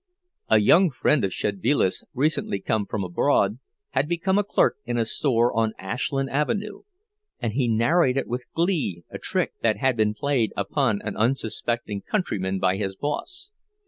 [0.49, 3.59] A young friend of Szedvilas', recently come from abroad,
[3.91, 6.81] had become a clerk in a store on Ashland Avenue,
[7.39, 12.57] and he narrated with glee a trick that had been played upon an unsuspecting countryman
[12.57, 13.51] by his boss.